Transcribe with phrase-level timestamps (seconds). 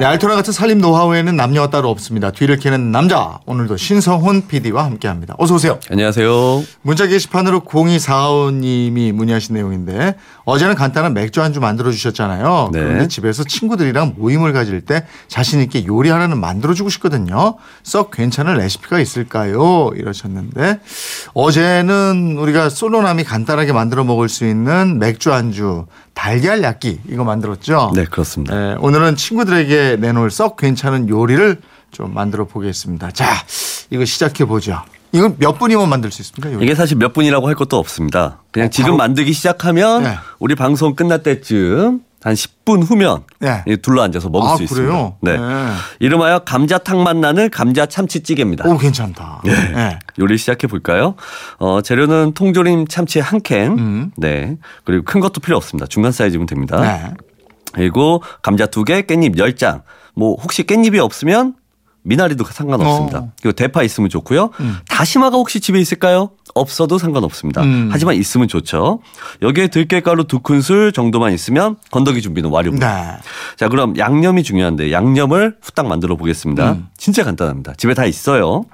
[0.00, 2.30] 네, 알토라 같은 살림 노하우에는 남녀가 따로 없습니다.
[2.30, 3.40] 뒤를 캐는 남자.
[3.46, 5.34] 오늘도 신성훈 PD와 함께합니다.
[5.38, 5.80] 어서 오세요.
[5.90, 6.62] 안녕하세요.
[6.82, 10.14] 문자 게시판으로 0245님이 문의하신 내용인데
[10.44, 12.70] 어제는 간단한 맥주 안주 만들어 주셨잖아요.
[12.72, 12.78] 네.
[12.78, 17.56] 그런데 집에서 친구들이랑 모임을 가질 때 자신 있게 요리 하나는 만들어 주고 싶거든요.
[17.82, 19.90] 썩 괜찮은 레시피가 있을까요?
[19.96, 20.78] 이러셨는데
[21.34, 25.86] 어제는 우리가 솔로남이 간단하게 만들어 먹을 수 있는 맥주 안주
[26.18, 27.92] 달걀 약기 이거 만들었죠.
[27.94, 28.54] 네, 그렇습니다.
[28.54, 31.60] 네, 오늘은 친구들에게 내놓을 썩 괜찮은 요리를
[31.92, 33.12] 좀 만들어 보겠습니다.
[33.12, 33.24] 자,
[33.90, 34.82] 이거 시작해 보죠.
[35.12, 36.52] 이건 몇 분이면 만들 수 있습니까?
[36.52, 36.64] 요리?
[36.64, 38.42] 이게 사실 몇 분이라고 할 것도 없습니다.
[38.50, 40.16] 그냥 어, 지금 만들기 시작하면 네.
[40.40, 43.62] 우리 방송 끝날 때쯤 한 10분 후면 네.
[43.66, 44.64] 이 둘러 앉아서 먹을 아, 수?
[44.64, 45.12] 있습니다.
[45.22, 45.38] 네.
[45.38, 45.74] 네.
[46.00, 48.68] 이름하여 감자탕 맛 나는 감자 참치찌개입니다.
[48.68, 49.42] 오, 괜찮다.
[49.44, 49.98] 네.
[50.18, 51.14] 요리 시작해 볼까요?
[51.58, 54.10] 어, 재료는 통조림 참치 한 캔, 음.
[54.16, 54.56] 네.
[54.84, 55.86] 그리고 큰 것도 필요 없습니다.
[55.86, 56.80] 중간 사이즈면 됩니다.
[56.80, 57.14] 네.
[57.72, 59.82] 그리고 감자 두 개, 깻잎 10장.
[60.14, 61.54] 뭐 혹시 깻잎이 없으면
[62.08, 63.18] 미나리도 상관없습니다.
[63.18, 63.22] 어.
[63.24, 63.32] 음.
[63.42, 64.50] 그리고 대파 있으면 좋고요.
[64.88, 66.30] 다시마가 혹시 집에 있을까요?
[66.54, 67.62] 없어도 상관없습니다.
[67.62, 67.90] 음.
[67.92, 69.00] 하지만 있으면 좋죠.
[69.42, 72.88] 여기에 들깨가루 두 큰술 정도만 있으면 건더기 준비는 완료입니다.
[72.88, 73.18] 네.
[73.56, 76.72] 자, 그럼 양념이 중요한데 양념을 후딱 만들어 보겠습니다.
[76.72, 76.88] 음.
[76.96, 77.74] 진짜 간단합니다.
[77.74, 78.64] 집에 다 있어요.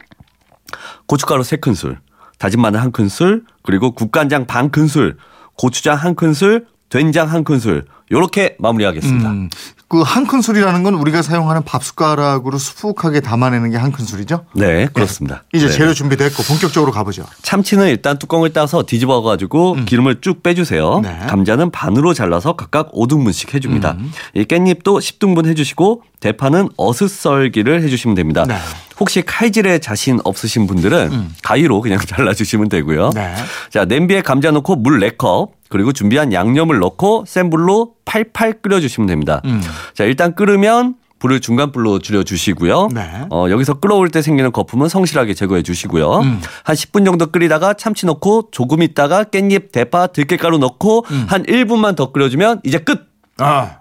[1.06, 1.98] 고춧가루 세 큰술,
[2.38, 5.16] 다진 마늘 한 큰술, 그리고 국간장 반 큰술,
[5.56, 7.84] 고추장 한 큰술, 된장 한 큰술.
[8.12, 9.30] 요렇게 마무리하겠습니다.
[9.30, 9.50] 음,
[9.88, 14.46] 그 한 큰술이라는 건 우리가 사용하는 밥 숟가락으로 수북하게 담아내는 게 한 큰술이죠?
[14.54, 15.44] 네, 그렇습니다.
[15.52, 15.72] 이제 네.
[15.72, 17.24] 재료 준비됐고 본격적으로 가보죠.
[17.42, 20.96] 참치는 일단 뚜껑을 따서 뒤집어 가지고 기름을 쭉 빼주세요.
[20.98, 21.02] 음.
[21.02, 21.18] 네.
[21.28, 23.92] 감자는 반으로 잘라서 각각 5등분씩 해줍니다.
[23.98, 24.12] 음.
[24.34, 28.44] 이 깻잎도 10등분 해주시고 대파는 어슷썰기를 해주시면 됩니다.
[28.46, 28.54] 네.
[28.54, 28.60] 음.
[29.00, 33.10] 혹시 칼질에 자신 없으신 분들은 가위로 그냥 잘라주시면 되고요.
[33.14, 33.34] 네.
[33.70, 39.40] 자 냄비에 감자 넣고 물 4컵 그리고 준비한 양념을 넣고 센 불로 팔팔 끓여주시면 됩니다.
[39.44, 39.60] 음.
[39.92, 42.90] 자 일단 끓으면 불을 중간 불로 줄여 주시고요.
[42.94, 43.26] 네.
[43.30, 46.18] 어, 여기서 끓어올 때 생기는 거품은 성실하게 제거해 주시고요.
[46.18, 46.40] 음.
[46.62, 51.26] 한 10분 정도 끓이다가 참치 넣고 조금 있다가 깻잎, 대파, 들깨가루 넣고 음.
[51.28, 53.08] 한 1분만 더 끓여주면 이제 끝!
[53.38, 53.78] 아,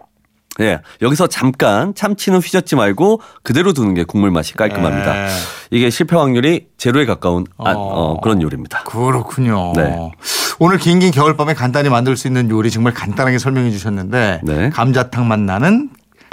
[0.62, 0.80] 예.
[1.02, 5.14] 여기서 잠깐 참치는 휘젓지 말고 그대로 두는 게 국물 맛이 깔끔합니다.
[5.14, 5.30] 네.
[5.72, 7.76] 이게 실패 확률이 제로에 가까운 아, 어.
[7.76, 8.84] 어, 그런 요리입니다.
[8.84, 9.74] 그렇군요.
[9.76, 10.12] 네.
[10.60, 14.70] 오늘 긴긴 겨울밤에 간단히 만들 수 있는 요리 정말 간단하게 설명해 주셨는데 네.
[14.70, 15.90] 감자탕 맛 나는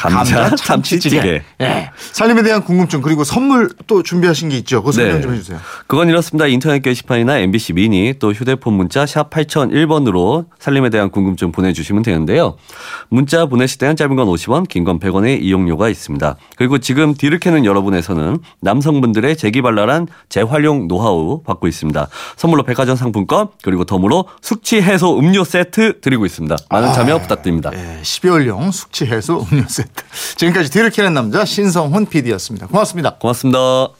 [0.08, 1.42] 감자 참치찌개.
[1.60, 1.90] 예.
[2.12, 4.80] 살림에 대한 궁금증 그리고 선물 또 준비하신 게 있죠.
[4.80, 5.20] 그거 설명 네.
[5.22, 5.58] 좀 해주세요.
[5.86, 6.46] 그건 이렇습니다.
[6.46, 12.56] 인터넷 게시판이나 MBC 미니 또 휴대폰 문자 샵 8001번으로 살림에 대한 궁금증 보내주시면 되는데요.
[13.08, 16.36] 문자 보내실 때는 짧은 건 50원, 긴 건 100원의 이용료가 있습니다.
[16.56, 22.08] 그리고 지금 뒤를 캐는 여러분에서는 남성분들의 재기발랄한 재활용 노하우 받고 있습니다.
[22.36, 26.56] 선물로 백화점 상품권 그리고 덤으로 숙취 해소 음료 세트 드리고 있습니다.
[26.70, 27.70] 많은 참여 부탁드립니다.
[27.74, 29.89] 예, 12월용 숙취 해소 음료 세트.
[30.36, 32.66] 지금까지 뒤를 캐는 남자 신성훈 PD였습니다.
[32.66, 33.16] 고맙습니다.
[33.16, 33.99] 고맙습니다.